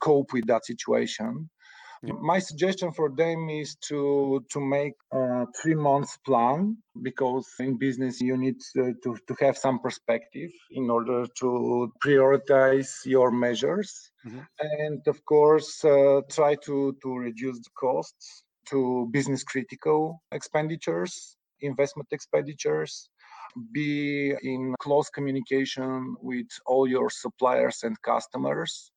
cope 0.00 0.32
with 0.32 0.46
that 0.46 0.64
situation. 0.64 1.48
My 2.20 2.38
suggestion 2.38 2.92
for 2.92 3.10
them 3.10 3.48
is 3.50 3.76
to 3.88 4.44
to 4.50 4.60
make 4.60 4.94
a 5.12 5.46
three 5.60 5.74
months 5.74 6.18
plan 6.24 6.76
because 7.02 7.46
in 7.58 7.78
business 7.78 8.20
you 8.20 8.36
need 8.36 8.56
to, 8.74 8.94
to, 9.02 9.16
to 9.28 9.34
have 9.40 9.56
some 9.56 9.78
perspective 9.80 10.50
in 10.70 10.90
order 10.90 11.26
to 11.40 11.92
prioritize 12.04 12.90
your 13.04 13.30
measures 13.30 14.10
mm-hmm. 14.26 14.40
and 14.60 15.00
of 15.06 15.24
course 15.24 15.84
uh, 15.84 16.20
try 16.30 16.54
to 16.66 16.96
to 17.02 17.16
reduce 17.16 17.58
the 17.58 17.70
costs 17.78 18.44
to 18.70 19.08
business 19.12 19.44
critical 19.44 20.22
expenditures, 20.32 21.36
investment 21.60 22.08
expenditures, 22.12 23.08
be 23.72 24.34
in 24.42 24.74
close 24.80 25.08
communication 25.10 26.14
with 26.20 26.46
all 26.66 26.88
your 26.88 27.10
suppliers 27.10 27.80
and 27.82 28.00
customers. 28.02 28.90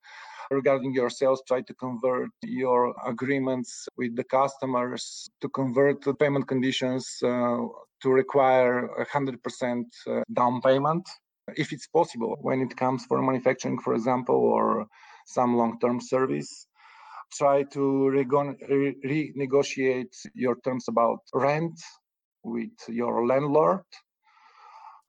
Regarding 0.50 0.94
your 0.94 1.10
sales, 1.10 1.42
try 1.48 1.62
to 1.62 1.74
convert 1.74 2.30
your 2.42 2.96
agreements 3.06 3.88
with 3.98 4.16
the 4.16 4.24
customers 4.24 5.30
to 5.42 5.50
convert 5.50 6.02
the 6.02 6.14
payment 6.14 6.48
conditions 6.48 7.18
uh, 7.24 7.58
to 8.02 8.10
require 8.10 8.90
100% 9.14 9.84
uh, 10.08 10.22
down 10.34 10.62
payment 10.62 11.08
if 11.56 11.72
it's 11.72 11.88
possible 11.88 12.38
when 12.42 12.62
it 12.62 12.76
comes 12.76 13.06
for 13.06 13.22
manufacturing, 13.22 13.80
for 13.80 13.94
example, 13.94 14.36
or 14.36 14.88
some 15.26 15.58
long 15.58 15.80
term 15.80 16.00
service 16.00 16.68
try 17.34 17.64
to 17.64 17.80
renegotiate 19.06 20.16
your 20.34 20.56
terms 20.64 20.88
about 20.88 21.20
rent 21.34 21.80
with 22.44 22.72
your 22.88 23.26
landlord. 23.26 23.82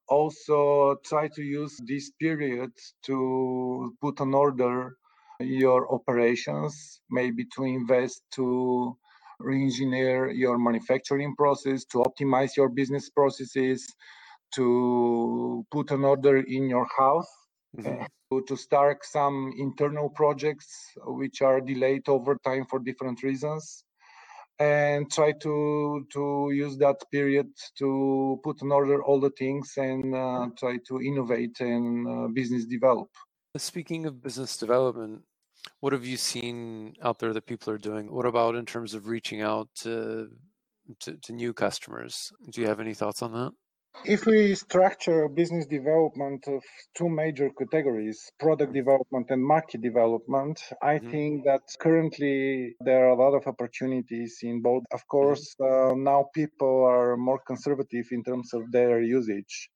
Also, 0.09 0.97
try 1.04 1.28
to 1.28 1.42
use 1.42 1.78
this 1.87 2.11
period 2.18 2.73
to 3.04 3.95
put 4.00 4.21
an 4.21 4.35
order 4.35 4.97
your 5.40 5.92
operations, 5.92 7.00
maybe 7.11 7.45
to 7.57 7.64
invest 7.64 8.23
to 8.35 8.97
re-engineer 9.40 10.30
your 10.30 10.59
manufacturing 10.59 11.35
process, 11.37 11.85
to 11.85 11.99
optimize 11.99 12.57
your 12.57 12.68
business 12.68 13.09
processes, 13.11 13.87
to 14.54 15.64
put 15.71 15.90
an 15.90 16.04
order 16.04 16.38
in 16.38 16.68
your 16.68 16.87
house. 16.97 17.28
Mm-hmm 17.76 18.04
to 18.47 18.57
start 18.57 19.04
some 19.04 19.52
internal 19.57 20.11
projects 20.11 20.92
which 21.07 21.40
are 21.40 21.61
delayed 21.62 22.07
over 22.09 22.37
time 22.45 22.66
for 22.66 22.78
different 22.78 23.23
reasons 23.23 23.85
and 24.59 25.11
try 25.11 25.33
to 25.33 26.07
to 26.12 26.50
use 26.52 26.76
that 26.76 26.97
period 27.12 27.47
to 27.78 28.38
put 28.42 28.61
in 28.61 28.73
order 28.73 29.02
all 29.02 29.21
the 29.21 29.30
things 29.38 29.73
and 29.76 30.14
uh, 30.14 30.47
try 30.59 30.76
to 30.87 31.00
innovate 31.00 31.59
and 31.61 32.07
uh, 32.09 32.28
business 32.28 32.66
develop 32.66 33.09
speaking 33.57 34.07
of 34.07 34.23
business 34.23 34.57
development 34.57 35.23
what 35.81 35.93
have 35.93 36.07
you 36.07 36.17
seen 36.17 36.95
out 37.02 37.19
there 37.19 37.33
that 37.33 37.47
people 37.47 37.73
are 37.73 37.78
doing 37.78 38.12
what 38.12 38.26
about 38.26 38.55
in 38.55 38.67
terms 38.67 38.95
of 38.95 39.09
reaching 39.09 39.40
out 39.40 39.69
to, 39.75 40.28
to, 41.00 41.17
to 41.17 41.33
new 41.33 41.52
customers 41.52 42.33
do 42.50 42.61
you 42.61 42.67
have 42.67 42.81
any 42.81 42.95
thoughts 42.95 43.23
on 43.23 43.33
that 43.33 43.52
if 44.05 44.26
we 44.26 44.55
structure 44.55 45.28
business 45.28 45.67
development 45.67 46.47
of 46.47 46.62
two 46.97 47.09
major 47.09 47.50
categories, 47.50 48.31
product 48.38 48.73
development 48.73 49.26
and 49.31 49.43
market 49.43 49.81
development, 49.81 50.62
I 50.81 50.99
mm-hmm. 50.99 51.11
think 51.11 51.45
that 51.47 51.62
currently 51.81 52.76
there 52.81 53.07
are 53.07 53.11
a 53.11 53.17
lot 53.17 53.35
of 53.35 53.47
opportunities 53.47 54.38
in 54.43 54.62
both. 54.62 54.85
Of 54.93 55.00
mm-hmm. 55.00 55.09
course, 55.09 55.57
mm-hmm. 55.61 55.93
uh, 55.93 55.95
now 56.12 56.26
people 56.33 56.85
are 56.85 57.17
more 57.17 57.40
conservative 57.45 58.07
in 58.12 58.23
terms 58.23 58.55
of 58.55 58.71
their 58.71 59.02
usage 59.02 59.71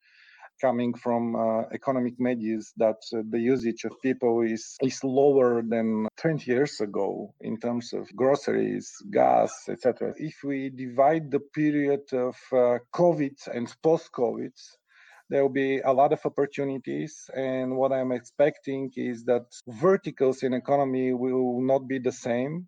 coming 0.63 0.95
from 0.95 1.35
uh, 1.35 1.63
economic 1.73 2.15
medias 2.21 2.73
that 2.77 3.01
uh, 3.13 3.23
the 3.31 3.41
usage 3.55 3.85
of 3.85 3.93
people 4.01 4.43
is 4.43 4.77
is 4.81 5.03
lower 5.03 5.63
than 5.75 6.07
20 6.17 6.51
years 6.51 6.81
ago 6.81 7.35
in 7.41 7.59
terms 7.59 7.93
of 7.93 8.09
groceries, 8.15 8.87
gas, 9.11 9.53
etc. 9.69 10.15
If 10.17 10.37
we 10.45 10.71
divide 10.71 11.31
the 11.31 11.41
period 11.41 12.05
of 12.13 12.37
uh, 12.53 12.79
COVID 12.95 13.37
and 13.53 13.67
post-COVID, 13.83 14.55
there 15.29 15.43
will 15.43 15.57
be 15.67 15.81
a 15.81 15.93
lot 15.93 16.13
of 16.13 16.21
opportunities 16.27 17.31
and 17.35 17.75
what 17.81 17.91
i'm 17.91 18.13
expecting 18.13 18.91
is 18.97 19.25
that 19.25 19.47
verticals 19.67 20.43
in 20.43 20.53
economy 20.53 21.15
will 21.15 21.63
not 21.63 21.89
be 21.89 21.99
the 21.99 22.13
same 22.13 22.67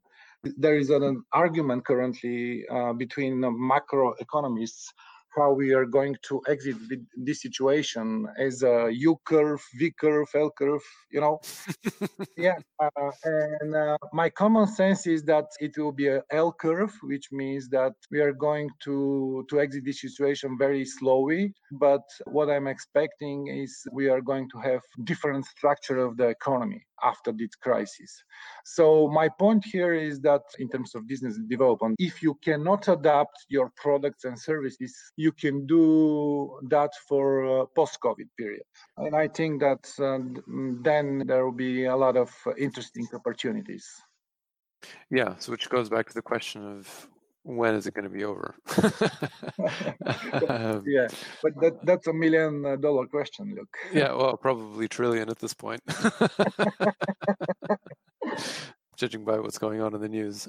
there 0.56 0.76
is 0.76 0.88
an 0.90 1.22
argument 1.32 1.84
currently 1.84 2.64
uh, 2.70 2.92
between 2.92 3.32
macro 3.72 4.14
economists 4.18 4.92
how 5.36 5.52
we 5.52 5.72
are 5.72 5.86
going 5.86 6.16
to 6.28 6.40
exit 6.48 6.76
this 7.16 7.42
situation 7.42 8.26
as 8.38 8.62
a 8.62 8.88
U 8.92 9.18
curve, 9.24 9.62
V 9.76 9.92
curve, 9.98 10.28
L 10.34 10.50
curve, 10.50 10.82
you 11.10 11.20
know. 11.20 11.40
yeah, 12.36 12.56
uh, 12.78 13.10
and 13.24 13.74
uh, 13.74 13.98
my 14.12 14.28
common 14.30 14.66
sense 14.66 15.06
is 15.06 15.22
that 15.24 15.46
it 15.60 15.76
will 15.76 15.92
be 15.92 16.08
a 16.08 16.22
L 16.30 16.52
curve, 16.52 16.92
which 17.02 17.30
means 17.32 17.68
that 17.70 17.94
we 18.10 18.20
are 18.20 18.32
going 18.32 18.70
to 18.84 19.44
to 19.48 19.60
exit 19.60 19.84
this 19.84 20.00
situation 20.00 20.56
very 20.58 20.84
slowly. 20.84 21.52
But 21.72 22.04
what 22.26 22.50
I'm 22.50 22.66
expecting 22.66 23.48
is 23.48 23.86
we 23.92 24.08
are 24.08 24.20
going 24.20 24.48
to 24.50 24.58
have 24.58 24.82
different 25.04 25.44
structure 25.46 25.98
of 25.98 26.16
the 26.16 26.28
economy 26.28 26.84
after 27.02 27.32
this 27.32 27.54
crisis. 27.54 28.22
So 28.64 29.08
my 29.08 29.28
point 29.28 29.64
here 29.64 29.94
is 29.94 30.20
that 30.20 30.42
in 30.58 30.68
terms 30.68 30.94
of 30.94 31.06
business 31.06 31.38
development, 31.48 31.96
if 31.98 32.22
you 32.22 32.38
cannot 32.42 32.88
adapt 32.88 33.46
your 33.48 33.70
products 33.76 34.24
and 34.24 34.38
services, 34.38 34.94
you 35.16 35.32
can 35.32 35.66
do 35.66 36.58
that 36.68 36.90
for 37.08 37.62
uh, 37.62 37.66
post-COVID 37.74 38.28
period. 38.38 38.62
And 38.96 39.14
I 39.14 39.28
think 39.28 39.60
that 39.60 39.90
uh, 39.98 40.18
then 40.82 41.24
there 41.26 41.44
will 41.44 41.52
be 41.52 41.84
a 41.86 41.96
lot 41.96 42.16
of 42.16 42.30
interesting 42.58 43.06
opportunities. 43.12 43.86
Yeah, 45.10 45.34
so 45.38 45.52
which 45.52 45.70
goes 45.70 45.88
back 45.88 46.08
to 46.08 46.14
the 46.14 46.22
question 46.22 46.62
of 46.62 47.08
when 47.44 47.74
is 47.74 47.86
it 47.86 47.94
going 47.94 48.04
to 48.04 48.10
be 48.10 48.24
over? 48.24 48.54
um, 50.48 50.82
yeah, 50.86 51.08
but 51.42 51.54
that, 51.60 51.78
that's 51.84 52.06
a 52.06 52.12
million 52.12 52.80
dollar 52.80 53.06
question, 53.06 53.54
Luke. 53.54 53.76
yeah, 53.92 54.12
well, 54.16 54.36
probably 54.36 54.88
trillion 54.88 55.30
at 55.30 55.38
this 55.38 55.54
point. 55.54 55.82
Judging 58.96 59.24
by 59.24 59.38
what's 59.40 59.58
going 59.58 59.80
on 59.80 59.94
in 59.94 60.00
the 60.00 60.08
news. 60.08 60.48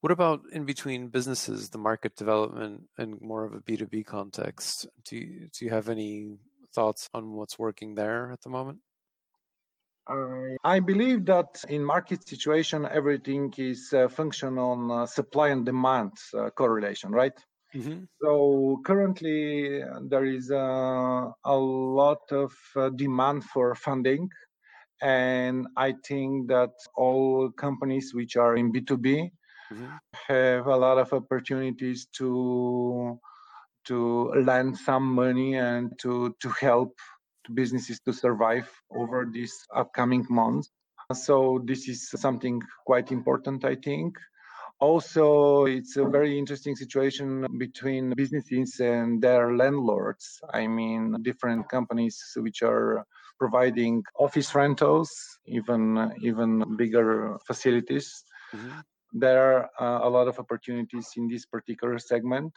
What 0.00 0.10
about 0.10 0.42
in 0.52 0.64
between 0.64 1.08
businesses, 1.08 1.70
the 1.70 1.78
market 1.78 2.16
development 2.16 2.84
and 2.98 3.20
more 3.20 3.44
of 3.44 3.54
a 3.54 3.60
B2B 3.60 4.06
context? 4.06 4.88
Do 5.04 5.16
you, 5.16 5.48
do 5.52 5.64
you 5.64 5.70
have 5.70 5.88
any 5.88 6.38
thoughts 6.74 7.08
on 7.14 7.34
what's 7.34 7.58
working 7.58 7.94
there 7.94 8.32
at 8.32 8.42
the 8.42 8.48
moment? 8.50 8.78
I 10.08 10.80
believe 10.80 11.24
that 11.26 11.64
in 11.68 11.84
market 11.84 12.28
situation, 12.28 12.86
everything 12.90 13.52
is 13.56 13.92
a 13.92 14.08
function 14.08 14.58
on 14.58 14.90
uh, 14.90 15.06
supply 15.06 15.48
and 15.48 15.64
demand 15.64 16.12
uh, 16.36 16.50
correlation, 16.50 17.10
right? 17.10 17.32
Mm-hmm. 17.74 18.04
So 18.22 18.80
currently 18.84 19.82
there 20.08 20.24
is 20.24 20.50
uh, 20.50 21.30
a 21.44 21.56
lot 21.56 22.20
of 22.30 22.52
uh, 22.76 22.90
demand 22.90 23.44
for 23.44 23.74
funding, 23.74 24.28
and 25.02 25.66
I 25.76 25.94
think 26.06 26.48
that 26.48 26.70
all 26.94 27.50
companies 27.50 28.12
which 28.14 28.36
are 28.36 28.56
in 28.56 28.72
B2B 28.72 29.30
mm-hmm. 29.72 29.86
have 30.28 30.66
a 30.66 30.76
lot 30.76 30.98
of 30.98 31.12
opportunities 31.12 32.06
to 32.18 33.18
to 33.86 34.32
lend 34.36 34.78
some 34.78 35.14
money 35.14 35.56
and 35.56 35.92
to 36.00 36.34
to 36.40 36.48
help 36.60 36.92
to 37.44 37.52
businesses 37.52 38.00
to 38.00 38.12
survive 38.12 38.68
over 38.90 39.26
these 39.30 39.54
upcoming 39.74 40.26
months. 40.30 40.70
So 41.12 41.62
this 41.64 41.88
is 41.88 42.08
something 42.08 42.62
quite 42.86 43.12
important, 43.12 43.64
I 43.64 43.76
think. 43.76 44.16
Also, 44.80 45.66
it's 45.66 45.96
a 45.96 46.04
very 46.04 46.38
interesting 46.38 46.74
situation 46.74 47.46
between 47.58 48.12
businesses 48.16 48.80
and 48.80 49.22
their 49.22 49.56
landlords. 49.56 50.40
I 50.52 50.66
mean, 50.66 51.16
different 51.22 51.68
companies 51.68 52.20
which 52.36 52.62
are 52.62 53.06
providing 53.38 54.02
office 54.18 54.54
rentals, 54.54 55.10
even 55.46 56.12
even 56.22 56.76
bigger 56.76 57.38
facilities. 57.46 58.24
Mm-hmm. 58.52 58.80
There 59.12 59.70
are 59.78 60.02
a 60.02 60.08
lot 60.08 60.26
of 60.26 60.38
opportunities 60.38 61.08
in 61.16 61.28
this 61.28 61.46
particular 61.46 61.98
segment 61.98 62.52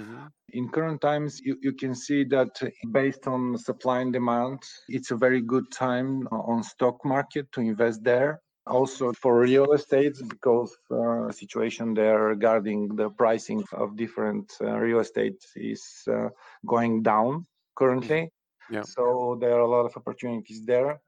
Mm-hmm. 0.00 0.26
In 0.54 0.68
current 0.68 1.00
times, 1.00 1.40
you, 1.40 1.56
you 1.62 1.72
can 1.72 1.94
see 1.94 2.24
that 2.24 2.50
based 2.92 3.26
on 3.26 3.56
supply 3.58 4.00
and 4.00 4.12
demand, 4.12 4.62
it's 4.88 5.10
a 5.10 5.16
very 5.16 5.40
good 5.40 5.70
time 5.70 6.26
on 6.30 6.62
stock 6.62 7.04
market 7.04 7.50
to 7.52 7.60
invest 7.60 8.02
there. 8.02 8.40
Also 8.66 9.12
for 9.12 9.38
real 9.38 9.72
estate, 9.72 10.16
because 10.28 10.74
uh, 10.90 11.30
situation 11.30 11.92
there 11.92 12.18
regarding 12.18 12.96
the 12.96 13.10
pricing 13.10 13.62
of 13.72 13.94
different 13.96 14.50
uh, 14.62 14.78
real 14.78 15.00
estate 15.00 15.44
is 15.54 15.84
uh, 16.10 16.28
going 16.66 17.02
down 17.02 17.44
currently. 17.76 18.30
Yeah. 18.70 18.82
So 18.82 19.36
there 19.38 19.52
are 19.52 19.60
a 19.60 19.70
lot 19.70 19.84
of 19.84 19.94
opportunities 19.96 20.64
there 20.64 20.98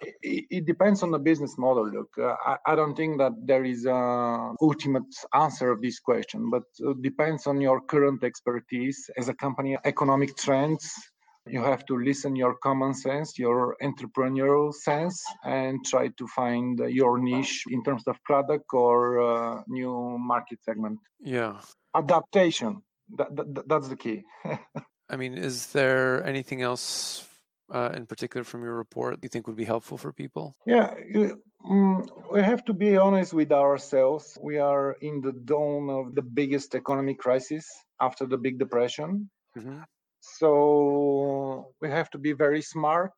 it, 0.00 0.44
it, 0.50 0.66
depends 0.66 1.02
on 1.02 1.10
the 1.10 1.18
business 1.18 1.56
model. 1.58 1.88
Look, 1.88 2.10
uh, 2.18 2.34
I, 2.44 2.56
I, 2.66 2.74
don't 2.74 2.96
think 2.96 3.18
that 3.18 3.32
there 3.44 3.64
is 3.64 3.86
a 3.86 4.52
ultimate 4.60 5.14
answer 5.34 5.70
of 5.70 5.80
this 5.80 5.98
question, 5.98 6.50
but 6.50 6.62
it 6.78 7.02
depends 7.02 7.46
on 7.46 7.60
your 7.60 7.80
current 7.80 8.24
expertise 8.24 9.10
as 9.16 9.28
a 9.28 9.34
company, 9.34 9.76
economic 9.84 10.36
trends. 10.36 10.92
You 11.46 11.62
have 11.62 11.84
to 11.86 11.96
listen 11.96 12.36
your 12.36 12.56
common 12.62 12.94
sense, 12.94 13.38
your 13.38 13.76
entrepreneurial 13.82 14.72
sense, 14.72 15.24
and 15.44 15.78
try 15.84 16.08
to 16.08 16.26
find 16.28 16.78
your 16.78 17.18
niche 17.18 17.64
in 17.70 17.82
terms 17.82 18.04
of 18.06 18.22
product 18.24 18.66
or 18.72 19.20
uh, 19.20 19.62
new 19.66 20.18
market 20.18 20.58
segment. 20.62 20.98
Yeah, 21.18 21.60
adaptation. 21.94 22.82
That, 23.16 23.34
that 23.34 23.68
that's 23.68 23.88
the 23.88 23.96
key. 23.96 24.22
I 25.10 25.16
mean, 25.16 25.36
is 25.36 25.68
there 25.68 26.24
anything 26.24 26.62
else 26.62 27.26
uh, 27.70 27.90
in 27.94 28.06
particular 28.06 28.44
from 28.44 28.62
your 28.62 28.74
report 28.74 29.18
you 29.22 29.28
think 29.28 29.46
would 29.46 29.56
be 29.56 29.64
helpful 29.64 29.98
for 29.98 30.12
people? 30.12 30.56
Yeah, 30.66 30.94
um, 31.68 32.08
we 32.32 32.42
have 32.42 32.64
to 32.64 32.72
be 32.72 32.96
honest 32.96 33.32
with 33.32 33.52
ourselves. 33.52 34.38
We 34.40 34.58
are 34.58 34.96
in 35.00 35.20
the 35.20 35.32
dawn 35.32 35.90
of 35.90 36.14
the 36.14 36.22
biggest 36.22 36.74
economic 36.74 37.18
crisis 37.18 37.66
after 38.00 38.26
the 38.26 38.38
Big 38.38 38.58
Depression. 38.58 39.30
Mm-hmm. 39.56 39.80
So 40.20 41.72
we 41.80 41.88
have 41.90 42.10
to 42.10 42.18
be 42.18 42.32
very 42.32 42.62
smart 42.62 43.12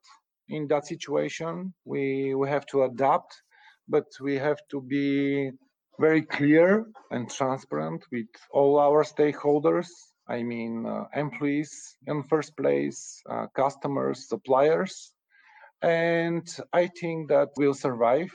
in 0.48 0.68
that 0.68 0.86
situation. 0.86 1.74
We 1.84 2.34
we 2.34 2.48
have 2.48 2.66
to 2.66 2.84
adapt, 2.84 3.42
but 3.88 4.06
we 4.20 4.36
have 4.38 4.60
to 4.70 4.80
be 4.80 5.50
very 5.98 6.22
clear 6.22 6.86
and 7.10 7.30
transparent 7.30 8.04
with 8.10 8.28
all 8.50 8.78
our 8.78 9.04
stakeholders 9.04 9.88
I 10.28 10.42
mean 10.42 10.86
uh, 10.86 11.04
employees 11.14 11.96
in 12.06 12.22
first 12.24 12.56
place, 12.56 13.20
uh, 13.28 13.46
customers, 13.54 14.28
suppliers, 14.28 15.12
and 15.82 16.46
I 16.72 16.88
think 17.00 17.28
that 17.28 17.48
we'll 17.56 17.74
survive. 17.74 18.32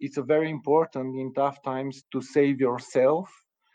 It's 0.00 0.18
a 0.18 0.22
very 0.22 0.50
important 0.50 1.16
in 1.16 1.32
tough 1.32 1.62
times 1.62 2.04
to 2.12 2.20
save 2.20 2.60
yourself, 2.60 3.30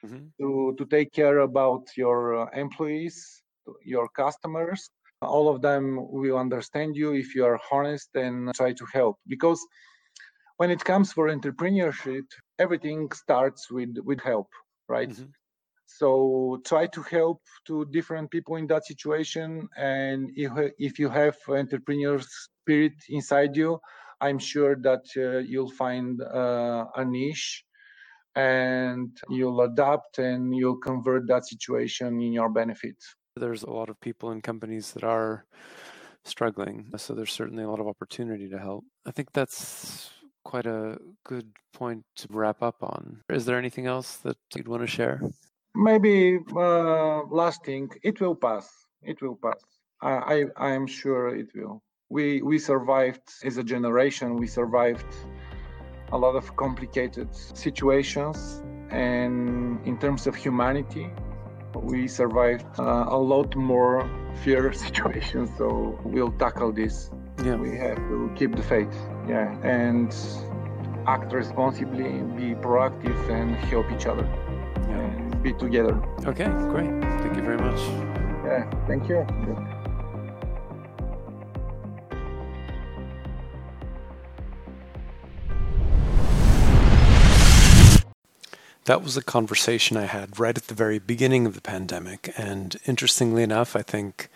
mm-hmm. 0.05 0.27
to 0.39 0.75
to 0.77 0.85
take 0.85 1.11
care 1.11 1.39
about 1.39 1.83
your 1.97 2.41
uh, 2.41 2.49
employees, 2.53 3.43
your 3.83 4.07
customers. 4.09 4.89
All 5.21 5.47
of 5.47 5.61
them 5.61 5.97
will 5.99 6.37
understand 6.37 6.95
you 6.95 7.13
if 7.13 7.33
you 7.33 7.45
are 7.45 7.59
honest 7.71 8.09
and 8.13 8.53
try 8.53 8.73
to 8.73 8.85
help. 8.93 9.17
Because 9.27 9.59
when 10.57 10.69
it 10.69 10.83
comes 10.83 11.11
for 11.13 11.29
entrepreneurship, 11.29 12.27
everything 12.59 13.09
starts 13.11 13.71
with 13.71 13.97
with 14.05 14.21
help, 14.21 14.49
right? 14.87 15.09
Mm-hmm 15.09 15.31
so 15.85 16.61
try 16.65 16.87
to 16.87 17.01
help 17.03 17.41
to 17.65 17.85
different 17.91 18.31
people 18.31 18.55
in 18.55 18.67
that 18.67 18.85
situation 18.85 19.67
and 19.77 20.29
if, 20.35 20.51
if 20.79 20.99
you 20.99 21.09
have 21.09 21.35
entrepreneur 21.47 22.19
spirit 22.19 22.93
inside 23.09 23.55
you 23.55 23.79
i'm 24.21 24.39
sure 24.39 24.75
that 24.75 25.03
uh, 25.17 25.39
you'll 25.39 25.71
find 25.71 26.21
uh, 26.21 26.85
a 26.95 27.05
niche 27.05 27.65
and 28.35 29.15
you'll 29.29 29.61
adapt 29.61 30.19
and 30.19 30.55
you'll 30.55 30.77
convert 30.77 31.27
that 31.27 31.45
situation 31.45 32.19
in 32.21 32.33
your 32.33 32.49
benefit. 32.49 32.95
There's 33.35 33.63
a 33.63 33.69
lot 33.69 33.89
of 33.89 33.99
people 33.99 34.31
and 34.31 34.43
companies 34.43 34.93
that 34.93 35.03
are 35.03 35.45
struggling 36.25 36.89
so 36.95 37.13
there's 37.13 37.33
certainly 37.33 37.63
a 37.63 37.69
lot 37.69 37.81
of 37.81 37.87
opportunity 37.87 38.47
to 38.49 38.57
help. 38.57 38.85
I 39.05 39.11
think 39.11 39.33
that's 39.33 40.09
quite 40.45 40.65
a 40.65 40.97
good 41.25 41.51
point 41.73 42.05
to 42.15 42.27
wrap 42.29 42.61
up 42.61 42.77
on. 42.81 43.21
Is 43.29 43.45
there 43.45 43.57
anything 43.57 43.87
else 43.87 44.17
that 44.17 44.37
you'd 44.55 44.67
want 44.67 44.83
to 44.83 44.87
share 44.87 45.21
maybe 45.75 46.39
uh, 46.55 47.23
last 47.25 47.65
thing 47.65 47.89
it 48.03 48.21
will 48.21 48.35
pass. 48.35 48.69
It 49.01 49.21
will 49.21 49.35
pass. 49.35 49.61
I 50.01 50.45
i 50.57 50.71
am 50.71 50.85
sure 50.85 51.35
it 51.35 51.49
will. 51.55 51.81
We 52.09 52.41
we 52.41 52.59
survived 52.59 53.27
as 53.43 53.57
a 53.57 53.63
generation 53.63 54.35
we 54.35 54.47
survived 54.47 55.11
a 56.11 56.17
lot 56.17 56.35
of 56.35 56.55
complicated 56.57 57.29
situations 57.33 58.61
and 58.91 59.79
in 59.87 59.97
terms 59.97 60.27
of 60.27 60.35
humanity 60.35 61.09
we 61.73 62.07
survived 62.07 62.67
uh, 62.79 63.05
a 63.07 63.17
lot 63.17 63.55
more 63.55 64.07
fear 64.43 64.71
situations 64.85 65.49
so 65.57 65.99
we'll 66.03 66.33
tackle 66.33 66.71
this. 66.71 67.09
Yeah. 67.43 67.55
We 67.55 67.75
have 67.77 67.97
to 67.97 68.31
keep 68.35 68.55
the 68.55 68.63
faith 68.63 68.93
yeah 69.27 69.57
and 69.63 70.13
act 71.07 71.33
responsibly 71.33 72.09
be 72.39 72.55
proactive 72.55 73.19
and 73.29 73.55
help 73.71 73.91
each 73.91 74.05
other 74.05 74.27
be 75.43 75.53
together. 75.53 76.01
Okay, 76.25 76.45
great. 76.71 76.89
Thank 77.21 77.35
you 77.35 77.43
very 77.43 77.57
much. 77.57 77.79
Yeah, 78.45 78.69
thank 78.87 79.09
you. 79.09 79.25
That 88.85 89.01
was 89.01 89.15
a 89.15 89.23
conversation 89.23 89.95
I 89.95 90.05
had 90.05 90.39
right 90.39 90.57
at 90.57 90.67
the 90.67 90.73
very 90.73 90.99
beginning 90.99 91.45
of 91.45 91.55
the 91.55 91.61
pandemic. 91.61 92.33
And 92.37 92.75
interestingly 92.85 93.43
enough, 93.43 93.75
I 93.75 93.81
think 93.81 94.29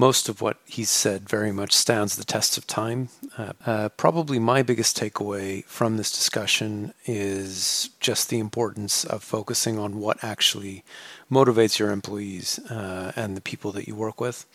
most 0.00 0.30
of 0.30 0.40
what 0.40 0.56
he 0.64 0.82
said 0.82 1.28
very 1.28 1.52
much 1.52 1.72
stands 1.72 2.16
the 2.16 2.24
test 2.24 2.56
of 2.56 2.66
time. 2.66 3.10
Uh, 3.36 3.52
uh, 3.66 3.88
probably 3.90 4.38
my 4.38 4.62
biggest 4.62 4.98
takeaway 4.98 5.62
from 5.66 5.98
this 5.98 6.10
discussion 6.10 6.94
is 7.04 7.90
just 8.00 8.30
the 8.30 8.38
importance 8.38 9.04
of 9.04 9.22
focusing 9.22 9.78
on 9.78 10.00
what 10.00 10.24
actually 10.24 10.82
motivates 11.30 11.78
your 11.78 11.90
employees 11.90 12.58
uh, 12.70 13.12
and 13.14 13.36
the 13.36 13.42
people 13.42 13.72
that 13.72 13.86
you 13.86 13.94
work 13.94 14.22
with. 14.22 14.46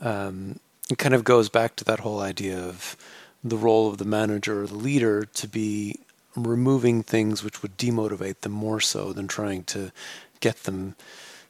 Um, 0.00 0.60
it 0.90 0.96
kind 0.96 1.14
of 1.14 1.24
goes 1.24 1.50
back 1.50 1.76
to 1.76 1.84
that 1.84 2.00
whole 2.00 2.20
idea 2.20 2.58
of 2.58 2.96
the 3.44 3.58
role 3.58 3.86
of 3.86 3.98
the 3.98 4.06
manager 4.06 4.62
or 4.62 4.66
the 4.66 4.74
leader 4.74 5.26
to 5.26 5.46
be 5.46 6.00
removing 6.34 7.02
things 7.02 7.44
which 7.44 7.60
would 7.60 7.76
demotivate 7.76 8.40
them 8.40 8.52
more 8.52 8.80
so 8.80 9.12
than 9.12 9.28
trying 9.28 9.62
to 9.64 9.92
get 10.40 10.64
them 10.64 10.96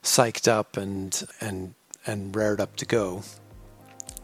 psyched 0.03 0.49
up 0.49 0.77
and 0.77 1.23
and 1.41 1.75
and 2.11 2.35
rared 2.35 2.61
up 2.61 2.77
to 2.77 2.85
go. 2.85 3.23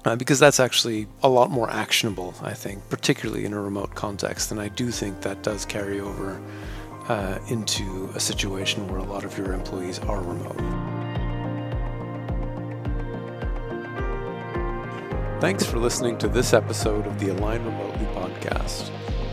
Uh, 0.04 0.14
because 0.14 0.38
that's 0.38 0.60
actually 0.60 1.08
a 1.22 1.28
lot 1.28 1.50
more 1.50 1.68
actionable, 1.70 2.34
I 2.42 2.54
think, 2.54 2.88
particularly 2.88 3.44
in 3.44 3.52
a 3.52 3.60
remote 3.60 3.94
context. 3.94 4.52
And 4.52 4.60
I 4.60 4.68
do 4.68 4.90
think 4.90 5.20
that 5.22 5.42
does 5.42 5.64
carry 5.64 6.00
over 6.00 6.40
uh, 7.08 7.38
into 7.48 8.10
a 8.14 8.20
situation 8.20 8.86
where 8.88 8.98
a 8.98 9.04
lot 9.04 9.24
of 9.24 9.36
your 9.36 9.52
employees 9.52 9.98
are 10.00 10.20
remote. 10.20 10.60
Thanks 15.40 15.64
for 15.66 15.78
listening 15.78 16.18
to 16.18 16.28
this 16.28 16.52
episode 16.52 17.06
of 17.06 17.18
the 17.18 17.28
Align 17.28 17.64
Remotely 17.64 18.06
podcast. 18.06 18.90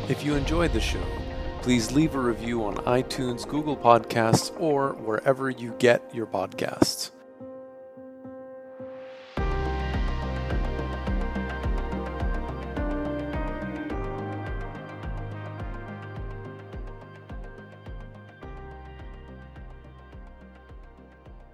If 0.10 0.24
you 0.24 0.36
enjoyed 0.36 0.74
the 0.74 0.82
show, 0.82 1.06
please 1.62 1.92
leave 1.92 2.16
a 2.16 2.20
review 2.20 2.66
on 2.66 2.76
iTunes, 2.78 3.48
Google 3.48 3.78
Podcasts, 3.78 4.52
or 4.60 4.94
wherever 4.94 5.50
you 5.50 5.74
get 5.80 6.04
your 6.14 6.26
podcasts. 6.26 7.12